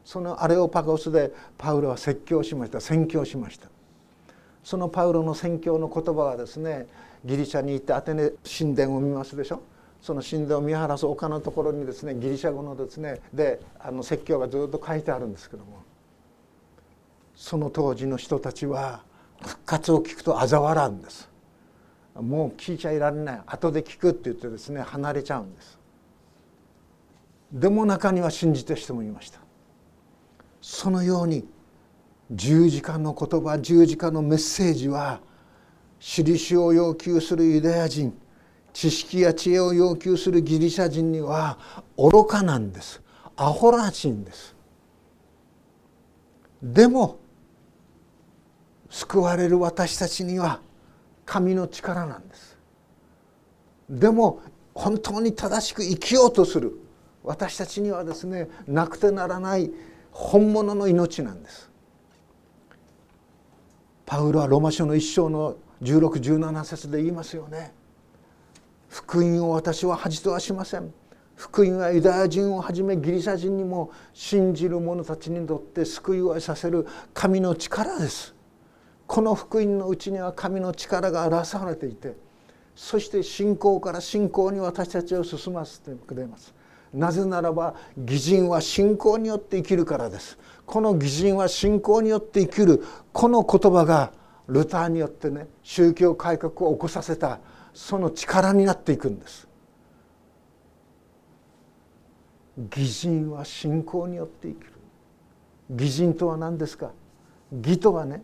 [0.04, 2.82] そのアレオパゴスでパウロは説教しました。
[2.82, 3.68] 宣教しました。
[4.64, 6.88] そのパウロの宣教の言葉はですね
[7.26, 9.62] ギリシャに行ってアテネ神殿を見ますでしょ。
[10.02, 15.84] その神殿を見晴らす丘のところにですねギリシャ語のですねであの説教がずっと書いてあるんですけども。
[17.36, 19.02] その当時の人たちは
[19.42, 21.28] 復活を聞くと嘲笑うんです。
[22.14, 23.42] もう聞いちゃいられない。
[23.48, 25.80] 後で聞くって言ってですね離れちゃうんです。
[27.52, 29.41] でも中には信じた人もいました。
[30.62, 31.46] そのように
[32.32, 35.20] 十字架の言葉十字架のメッセージは
[36.00, 38.18] 印を要求するユダヤ人
[38.74, 41.58] 知識や知恵を要求するギリシャ人には
[41.98, 43.02] 愚かなんです。
[43.36, 44.56] アホらしいんです。
[46.62, 47.20] でも
[48.90, 50.62] 救われる私たちには
[51.26, 52.58] 神の力なんです。
[53.90, 54.42] でも
[54.74, 56.80] 本当に正しく生きようとする
[57.24, 59.72] 私たちにはですねなくてならない
[60.12, 61.70] 本物の命なんです。
[64.06, 67.74] パウロはロマ書の一章の1617節で言いますよね。
[68.90, 70.94] 福音を私は恥とはしません。
[71.36, 78.36] 福音はユダヤ人をはじめギリシャ人にも信じる者たちにとって救いを得させる神の力です。
[79.08, 82.16] この福音のうちには神の力が表されていて
[82.76, 86.54] そして信仰から信仰に私たちを進ませてくれます。
[86.94, 90.38] なぜならば義人は信仰によって生きるからです。
[90.66, 94.12] この義人は信仰によって生きるこの言葉が
[94.48, 97.40] ルターによってね宗教改革を起こさせた
[97.74, 99.48] その力になっていくんです。
[102.76, 104.72] 義人は信仰によって生きる。
[105.70, 106.92] 義人とは何ですか？
[107.52, 108.24] 義とはね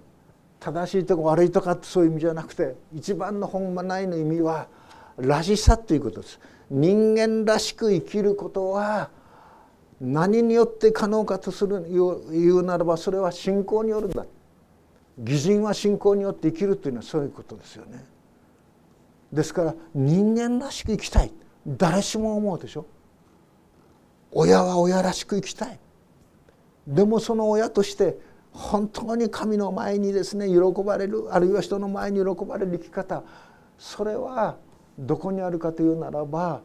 [0.59, 4.67] 正しいとか悪いとかってそういう意味じゃなくて一番の本来の意味は
[5.17, 6.39] らしさということです。
[6.69, 9.09] 人間らしく生きることは
[9.99, 11.85] 何によって可能かとする
[12.31, 14.25] 言うならばそれは信仰によるんだ。
[15.23, 18.05] 義人は信仰によって生きるというのはそういうことですよね。
[19.33, 21.31] ですから人間らしく生きたい。
[21.65, 22.85] 誰しも思うでしょ。
[24.31, 25.79] 親は親らしく生きたい。
[26.85, 28.17] でもその親として
[28.51, 33.23] 本当に神の前にですね喜ばれるあるいは人の前に喜ばれる生き方。
[33.79, 34.57] それは
[34.97, 36.61] どこにあるかというならば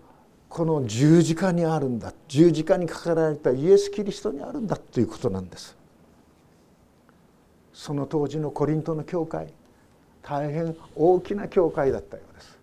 [0.49, 2.13] この十字架にあるんだ。
[2.29, 5.77] 十字架にかかられたイエス・キリストにあるんだということなんです。
[7.73, 9.53] その当時のコリントの教会
[10.23, 12.59] 大変大きな教会だったようです。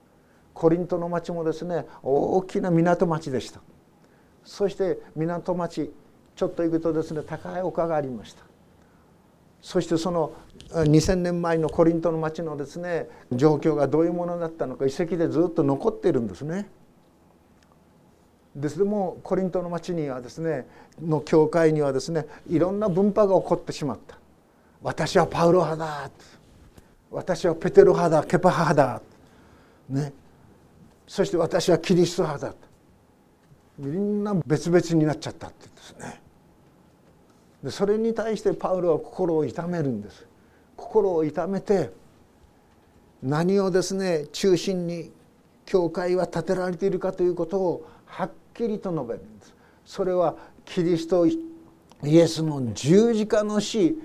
[0.53, 3.59] コリントの町もですね大きな港町でした。
[4.43, 5.91] そして港町
[6.35, 8.48] ちょっと行くとですね高い丘がありました。
[9.61, 10.33] そしてその
[10.69, 16.69] 2,000年前のコリントの町のですね状況がどういうものだったのか遺跡でずっと残っているんですね。
[18.55, 20.67] ですでもコリントの町にはですね
[21.01, 24.17] の教会にはですねいろんな分派が起こってしまった。
[24.81, 26.09] 私はパウロ派だ
[27.11, 29.01] 私はペテロ派だケパ派だ、
[29.89, 30.13] ね、
[31.07, 32.55] そして私はキリスト派だ
[33.77, 36.21] みんな別々になっちゃったって言うんですね。
[37.63, 40.25] でそれに対してパウロは心を痛めるんです。
[40.77, 41.91] 心を痛めて
[43.21, 45.11] 何をですね中心に
[45.65, 49.53] 教会は建てられているかということをはっきりと述べるんです。
[49.85, 51.37] それはキリストイ
[52.03, 53.97] エスの十字架の死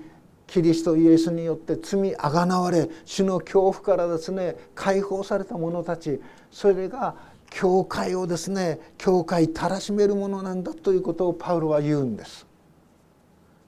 [0.47, 6.19] キリストイエスによって罪あがなわれ主の恐怖からですね解放された者たち。
[6.51, 7.15] それが
[7.49, 12.45] 教会をですね教会たらしめるものなんだということをパウロは言うんです。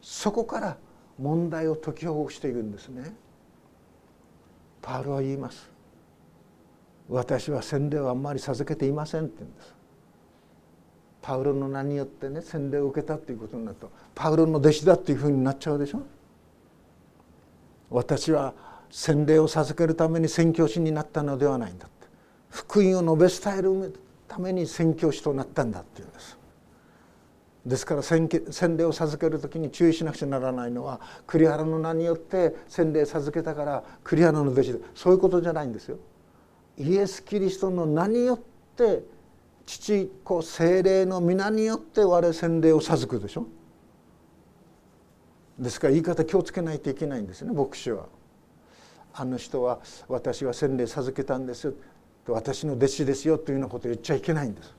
[0.09, 0.77] そこから
[1.19, 3.13] 問題を解きほぐしていくんですね。
[4.81, 5.69] パウロは言います。
[7.09, 9.75] 私は洗礼をあんまり授けていませんって言うんです。
[11.21, 16.01] パウロの名によってね洗礼を受けたっていうことになるとパウロの弟子だっていうふうになっちゃうでしょ。
[17.89, 18.53] 私は
[18.89, 22.07] 洗礼を授けるために宣教師になったのではないんだって。
[22.49, 26.36] 福音を述べ伝えるために宣教師となったんだっていうんです。
[27.67, 28.29] ですから洗
[28.77, 35.97] 礼を授ける時に注意しなくちゃならないのは栗原の名によって洗礼授けたから栗原の弟子でそういうことじゃないんですよ。
[36.77, 38.39] イエス・キリストの名によっ
[38.77, 39.03] て
[39.65, 43.47] 父子精霊の皆によって我洗礼を授くでしょ。
[45.59, 48.05] ですから言い方気をつけないといけないんですね牧師は。
[49.13, 51.73] あの人は私は洗礼授けたんですよ
[52.27, 54.76] 私の弟子ですよというようなことを言っちゃいけないんです。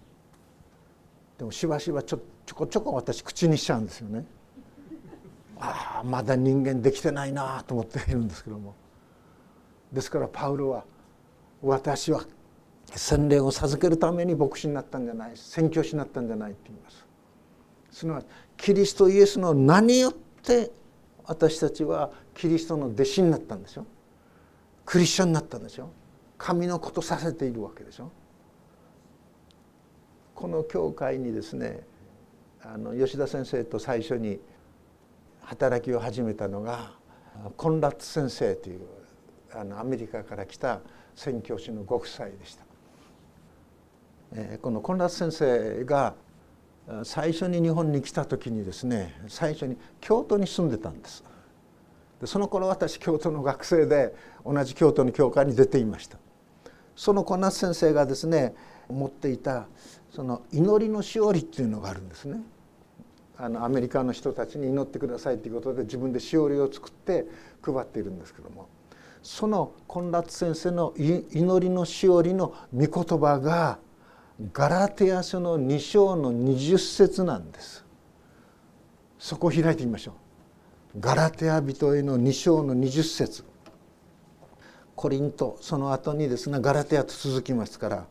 [1.39, 4.27] でもしばしばちょちょこちょこ私口にしちゃうんですよね。
[5.59, 8.75] ああまだ人間できてないなと思っているんですけども。
[9.93, 10.85] ですからパウロは
[11.63, 12.23] 私は
[12.95, 17.07] 洗礼を授けるために牧師になったんじゃない宣教師になったんじゃないって言います。
[17.91, 20.71] すなわちキリストイエスの名によって
[21.25, 23.87] 私たちはキリストの弟子になったんでしょ
[24.85, 25.91] クリスチャンになったんでしょ
[26.39, 28.11] 神のことさせているわけでしょ
[30.39, 31.81] この教会にですね
[32.63, 34.39] あの吉田先生と最初に
[35.41, 36.93] 働きを始めたのが
[37.57, 38.81] コンラッツ先生という
[39.53, 40.79] あのアメリカから来た
[41.17, 42.65] 宣教師のご夫妻でした。
[44.33, 46.15] えー、このコンラッツ先生が
[47.03, 51.25] 最初に日本に来た時にですね最初に京都に住んでたんです。
[52.21, 54.15] でその頃私京都の学生で
[54.47, 56.17] 同じ京都の教会に出ていました。
[56.95, 58.55] そのコンラッツ先生がですね
[58.89, 59.67] 持っていた
[60.11, 62.41] その祈りのしおりっていうのがあるんですね。
[63.37, 67.27] あのアメリカの人たちに祈ってくださいということで自分でしおりを作って
[67.63, 68.69] 配っているんですけども
[69.23, 73.79] そのコンラッツ先生の祈りのしおりの御言葉が
[74.53, 77.85] ガラテヤ書の2章の20節なんです。
[79.19, 80.15] そこを開いてみましょう。
[81.01, 83.45] ガラテヤ人への2章の20節
[84.97, 88.07] コリントその後にですねガラテヤと続きますから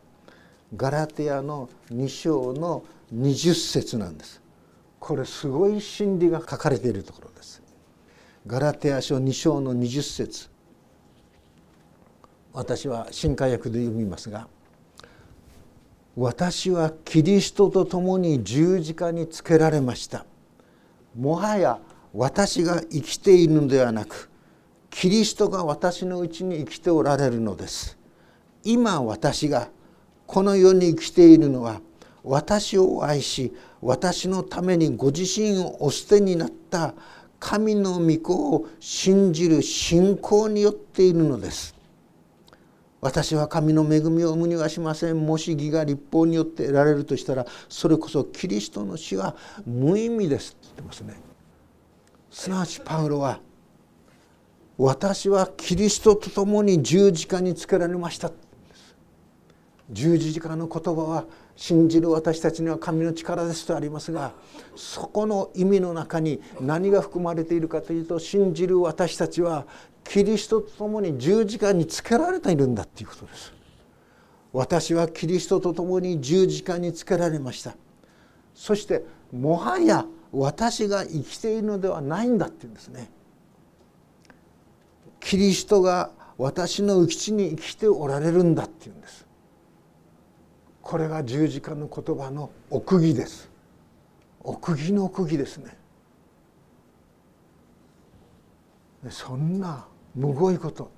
[0.76, 4.42] ガラテヤの2章の20節なんです。
[5.00, 7.62] これすごい真理が書かれているところです。
[8.46, 10.50] ガラテヤ書2章の20節。
[12.52, 14.48] 私は新海訳で読みますが
[16.16, 20.26] 「私はキリストと共に十字架につけられました」
[21.16, 21.78] もはや
[22.12, 24.28] 私が生きているのではなく
[24.90, 27.96] キリストが私のうちに生きておられるのです。
[28.64, 29.68] 今私が
[30.28, 31.80] この世に生きているのは
[32.22, 36.94] 私を愛し私のためにご自身をお捨てになった
[37.40, 41.74] 神の御子を信じる信仰によっているのです。
[43.00, 45.24] 私は神の恵みを生むにはしません。
[45.24, 50.50] もし義が立法によって得られるとしたらそれこそキリストの死は無意味です。
[50.50, 51.14] って言ってますね。
[52.30, 53.40] すなわちパウロは
[54.76, 58.30] 私はキリストと共に十字架につけられました。
[59.90, 61.24] 十字架の言葉は
[61.56, 64.32] 信じる私たちには神の力ですとありますが
[64.76, 69.66] そこの意味の中に何が含まれているかというと信じる私たちは
[70.04, 73.52] キリストと共に十字架につけられているんだということです。
[74.54, 77.76] 私はキリストと共に十字架につけられました。
[78.54, 83.10] そしてもはや私が生きているのではないんだっていうんですね。
[85.20, 89.27] キリストが私のうちに生きておられるんだっていうんです。
[90.88, 93.50] これが十字架の言葉の奥義です。
[94.40, 95.76] 奥義の奥義ですね。
[99.10, 100.90] そんなむごいこと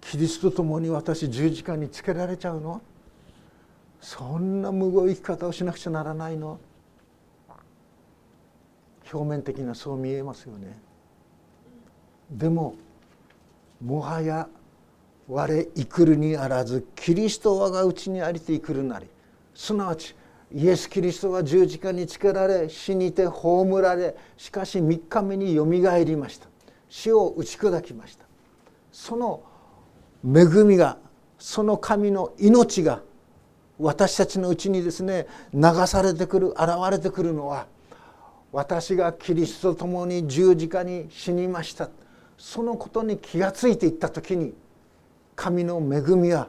[0.00, 2.82] キリストと共に私十字架につけられちゃうの？
[4.00, 6.58] そんなむごい生き方をしなくちゃならないの？
[9.12, 10.76] 表面的なそう見えますよね。
[12.32, 12.74] でも
[13.80, 14.48] もはや
[15.28, 19.06] 我生くるにあらずキリスト我がうちにありて生くるなり
[19.54, 20.14] すなわち
[20.54, 26.46] イエス・キリストが十字架につけられ死にて葬られしかし3日目によみがえりました。
[26.88, 28.24] 死を打ち砕きました。
[28.92, 29.42] その
[30.24, 30.98] 恵みが
[31.38, 33.02] その神の命が
[33.78, 37.66] 私たちのうちにですね流されてくる現れてくるのは
[38.52, 41.90] 私がキリストと共に十字架に死にました。
[42.38, 44.54] そのことに気がついていった時に
[45.36, 46.48] 神の恵みは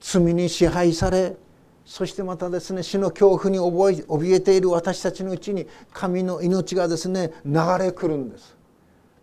[0.00, 1.36] 罪に支配され
[1.84, 8.56] そしてまたですね死の恐怖に怯えている私たちのうちに神の命がですね流れ来るんです。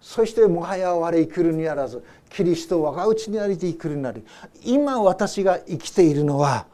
[0.02, 4.24] そしてもはや我生きるにあらずキリスト我がうちにありて生きるなり
[4.64, 6.68] 今私が生きているのは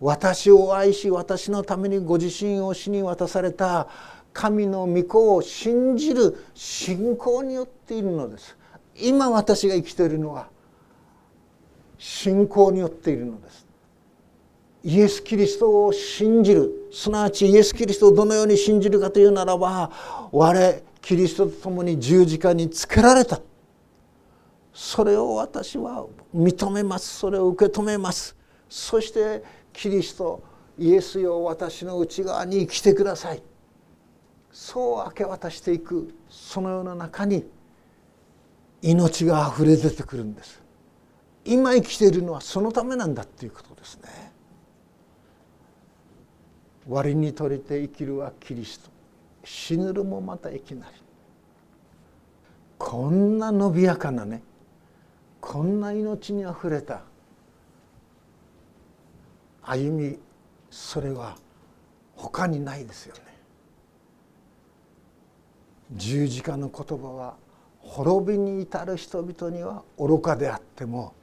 [0.00, 3.88] 私を愛し私のためにご自身を死に渡された
[4.32, 8.56] 神の御子を信じる信仰によっているのです。
[8.96, 10.48] 今私が生きているのは
[12.06, 13.66] 信仰によっているのです。
[14.82, 16.90] イエス・キリストを信じる。
[16.92, 23.40] すなわちイエス・キリストをどのように信じるかというならば我キリストと共に十字架につけられた。
[24.74, 27.20] それを私は認めます。
[27.20, 28.36] それを受け止めます。
[28.68, 29.42] そして
[29.72, 30.42] キリスト
[30.78, 33.42] イエスよ私の内側に生きてください。
[34.52, 36.14] そう明け渡していく。
[36.28, 37.46] そのような中に
[38.82, 40.63] 命があふれ出てくるんです。
[41.44, 44.32] 今生きているのはそのためなんだっていうことですね。
[46.88, 48.90] 割に取れて生きるはキリスト。
[49.44, 51.04] 死ぬるもまた生きなり。
[52.78, 54.42] こんな伸びやかなね
[55.40, 57.02] こんな命にあふれた
[59.62, 60.18] 歩み
[60.70, 61.36] それは
[62.16, 63.22] 他にないですよね。
[65.92, 67.36] 十字架の言葉は
[67.78, 71.14] 滅びに至る人々には愚かであっても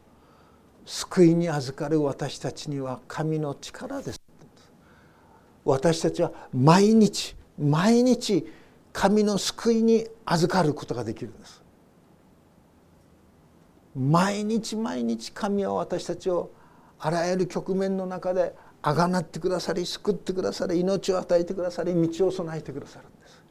[0.92, 4.22] 救いに預かる私たちには神の力です。
[5.64, 8.46] 私たちは毎日毎日
[8.92, 11.64] 神の救いに預かることができるんです。
[13.96, 16.52] 毎日毎日神は私たちを
[17.00, 23.44] あらゆる局面の中であがなってくださり救ってくださり命を与えてくださり道を備えてくださるんです。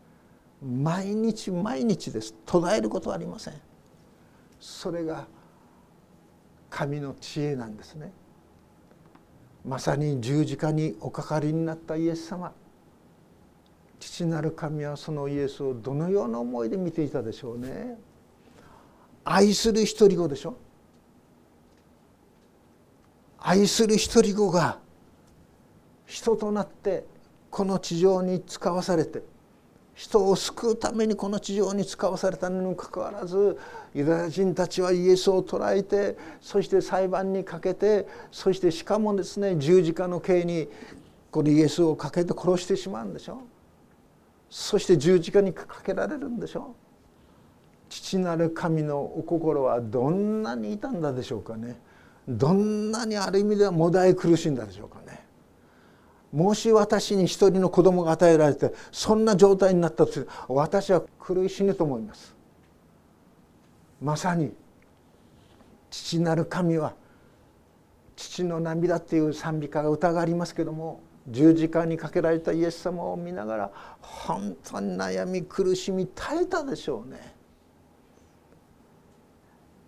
[0.63, 2.35] 毎日毎日です。
[2.45, 3.55] 途絶えることはありません。
[4.61, 5.27] それが
[6.71, 8.13] 神の知恵なんですね。
[9.67, 12.53] まさに十字架におかかりになったイエス様。
[13.99, 17.99] 父なる神はそのイエスをどのような思いで見ていたでしょうね。
[19.25, 20.57] 愛する一人子でしょ。
[23.39, 24.79] 愛する一人子が
[26.07, 27.05] 人となって
[27.51, 29.23] この地上に使わされて
[30.01, 33.59] 人を救うためにこの地上に使わされたのにもかかわらず
[33.95, 40.69] ユダヤ人たちはイエスを捕らえてそして裁判にかけてそしてしかもですね十字架の刑に
[41.31, 43.43] このイエスをかけて殺してしまうんでしょ。
[44.49, 46.75] そして十字架にかけられるんでしょ。
[47.91, 51.79] 父なる神のお心はどんなに傷んだでしょうかね。
[52.27, 55.20] どんなにある意味ではもだえ苦しんだでしょうかね。
[56.33, 62.37] もし私に一人の子供が与えられてそんな状態になったとする私は苦しぬと思います。
[64.01, 64.53] まさに
[65.91, 66.95] 父なる神は
[68.15, 73.71] 父の涙っていう賛美歌が歌がありますけども十字架にかけられたイエス様を見ながら
[74.01, 77.35] 本当に悩み苦しみ耐えたでしょうね。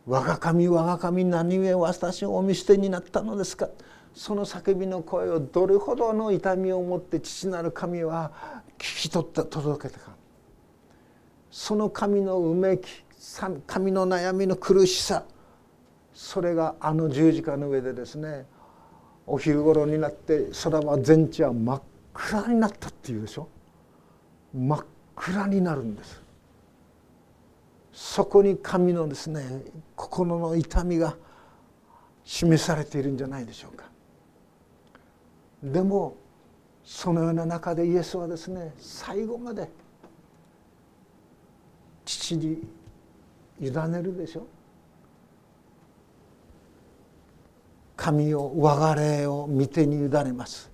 [0.04, 3.68] 我が神我が神何故私をお見捨てになったのですか？
[4.14, 8.32] その叫びの声をどれほどの痛みを持って父なる神は
[8.78, 10.12] 聞き取った届けたか。
[11.50, 13.04] その神のうめき
[13.66, 15.24] 神の悩みの苦しさ。
[16.12, 18.44] それがあの十字架の上でですね
[19.26, 21.82] お昼頃になって空は全地は真っ
[22.12, 23.48] 暗になったっていうでしょ。
[24.54, 24.84] 真っ
[25.16, 26.20] 暗になるんです。
[27.92, 29.62] そこに神のですね
[29.96, 31.16] 心の痛みが
[32.24, 33.91] 示されているんじゃないでしょうか。
[35.62, 36.16] でも
[36.84, 39.70] そのような中でイエスはですね最後まで
[42.04, 42.58] 父に
[43.60, 44.46] 委ねるでしょ。
[47.96, 50.72] 神を我が霊を見てに委ねます。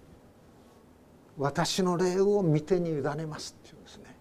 [1.36, 3.54] 私の霊を見てに委ねます。
[3.62, 4.16] っていうですね。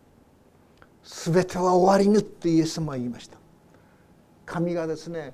[1.34, 3.38] 全ては終わりぬってイエスも言いました。
[4.45, 5.34] 神がですね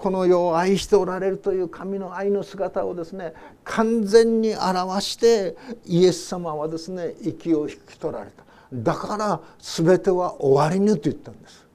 [0.00, 3.34] この世を愛しておられるという神の愛の姿をですね
[3.64, 8.42] 完全に表してイエス様はですね息を引き取られた。
[8.72, 11.66] だから全ては終わりぬと言ったんです。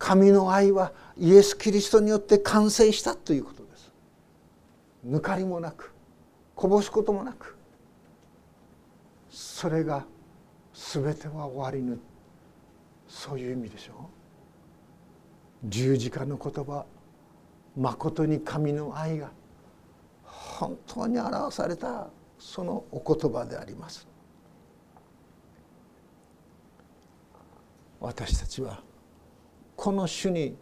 [0.00, 3.92] 神の愛はイエス・キリストによって完成したということです。
[5.06, 5.92] 抜かりもなく
[6.56, 7.56] こぼすこともなく。
[9.30, 10.04] それが
[10.74, 12.00] 全ては終わりぬ。
[13.06, 14.19] そういう意味でしょう。
[15.68, 16.86] 十字架の言葉
[17.76, 19.30] まことに神の愛が
[20.24, 22.08] 本当に表された
[22.38, 24.06] そのお言葉であります。
[28.00, 28.82] 私たちは
[29.76, 30.56] この主に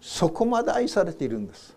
[0.00, 1.76] そこまで愛されているんです。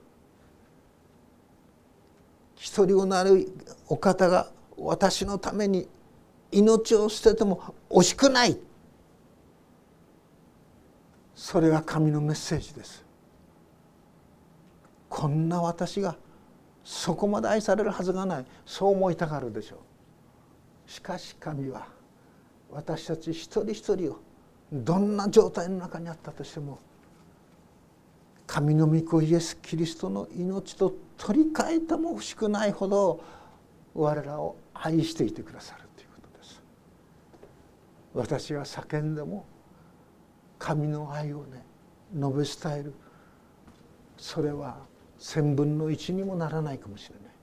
[2.55, 3.51] 一人をなる
[3.87, 5.87] お方が私のために
[6.51, 8.57] 命を捨てても惜しくない。
[11.35, 13.03] それが神のメッセージです。
[15.09, 16.15] こんな私が
[16.83, 18.45] そこまで愛されるはずがない。
[18.65, 19.77] そう思いたがるでしょ
[20.87, 20.91] う。
[20.91, 21.87] しかし神は
[22.71, 24.19] 私たち一人一人を
[24.71, 26.79] どんな状態の中にあったとしても
[28.47, 33.23] 神の御子イエス・キリストの命と取り替えても欲しくないほど
[33.93, 36.61] 我らを愛していてくださるということです。
[38.13, 39.45] 私が叫んでも
[40.63, 41.61] 神の愛をね
[42.15, 42.93] 述べ伝える。
[44.17, 44.77] それは
[45.19, 47.33] 千分の一にもならないかもしれない。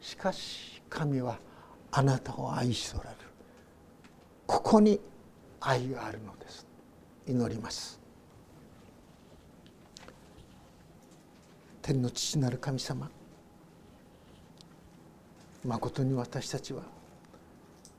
[0.00, 1.38] しかし神は
[1.90, 3.16] あなたを愛しておられる。
[4.46, 4.98] ここに
[5.60, 6.66] 愛があるのです。
[7.26, 8.00] 祈ります。
[11.82, 13.10] 天の父なる神様
[15.62, 16.84] まことに私たちは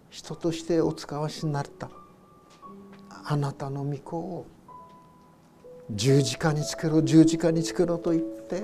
[0.09, 1.91] 人としてお使わしになった。
[3.29, 4.45] あなたの御子を
[5.91, 8.63] 十字架につけろ十字架につけろと言って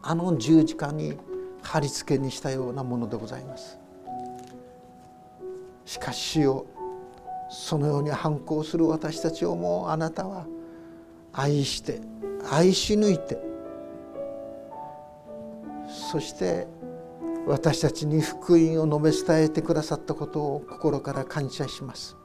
[0.00, 1.18] あの十字架に
[1.60, 3.78] 貼り付けにしたようなものでございます。
[5.84, 6.64] しかしよ
[7.50, 10.46] そのように反抗する私たちをもうあなたは
[11.34, 12.00] 愛して
[12.50, 13.38] 愛し抜いて
[16.10, 16.66] そして
[17.46, 22.16] 私たちに福音を述べ伝えてくださったことを心から感謝します。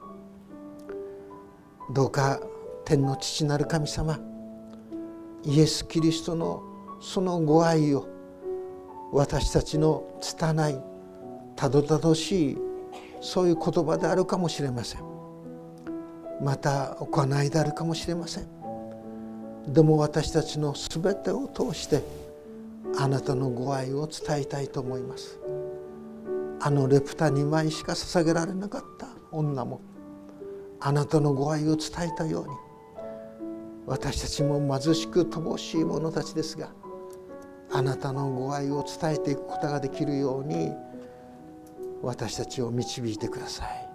[1.90, 2.40] どうか
[2.84, 4.18] 天の父なる神様
[5.44, 6.62] イエス・キリストの
[7.00, 8.06] そのご愛を
[9.12, 10.82] 私たちの拙い
[11.56, 12.58] たどたどしい
[13.20, 15.02] そういう言葉であるかもしれません。
[16.42, 18.46] また行いであるかもしれません。
[19.66, 22.02] でも私たちの全てを通して
[22.98, 25.38] あなたのご愛を伝えたいと思います。
[26.60, 29.80] あのレプタ2枚しか捧げられなかった女も
[30.80, 32.54] あなたのご愛を伝えたように
[33.86, 36.70] 私たちも貧しく乏しい者たちですが
[37.72, 40.72] あなたのご愛を伝えていくことができるように
[42.02, 43.88] 私たちを導いてください。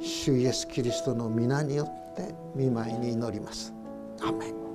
[0.00, 3.74] 主イエス・キリストの皆によって見舞いに祈ります。
[4.22, 4.67] アメン